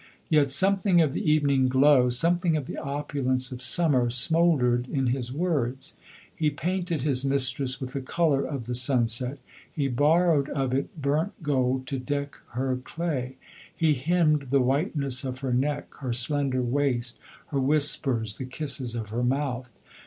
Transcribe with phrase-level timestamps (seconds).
[0.29, 5.31] Yet something of the evening glow, something of the opulence of summer smouldered in his
[5.31, 5.95] words.
[6.35, 9.37] He painted his mistress with the colour of the sunset,
[9.71, 13.35] he borrowed of it burnt gold to deck her clay.
[13.75, 19.09] He hymned the whiteness of her neck, her slender waist, her whispers, the kisses of
[19.09, 19.69] her mouth.